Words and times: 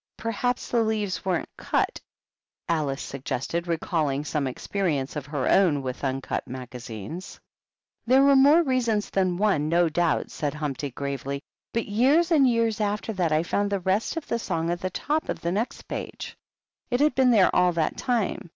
"Perhaps 0.17 0.69
the 0.69 0.81
leaves 0.81 1.23
weren't 1.23 1.47
cut," 1.57 2.01
Alice 2.67 3.03
sug 3.03 3.23
gested, 3.23 3.67
recalling 3.67 4.25
some 4.25 4.47
experience 4.47 5.15
of 5.15 5.27
her 5.27 5.47
own 5.47 5.83
with 5.83 6.03
uncut 6.03 6.47
magazines. 6.47 7.39
96 8.07 8.07
Ul'MPTY 8.07 8.07
DUMPTY." 8.07 8.07
There 8.09 8.23
were 8.23 8.35
more 8.35 8.63
reasons 8.63 9.09
than 9.11 9.37
one, 9.37 9.69
no 9.69 9.89
doubt," 9.89 10.31
said 10.31 10.55
Humpty, 10.55 10.89
gravely. 10.89 11.43
"But 11.71 11.85
years 11.85 12.31
and 12.31 12.49
yean 12.49 12.73
after 12.79 13.13
that 13.13 13.31
I 13.31 13.43
found 13.43 13.69
the 13.71 13.79
rest 13.79 14.17
of 14.17 14.25
the 14.27 14.39
song 14.39 14.71
at 14.71 14.81
the 14.81 14.89
top 14.89 15.29
of 15.29 15.41
the 15.41 15.51
next 15.51 15.87
page; 15.87 16.35
it 16.89 16.99
had 16.99 17.13
been 17.13 17.29
there 17.29 17.55
all 17.55 17.71
that 17.73 17.95
time. 17.95 18.49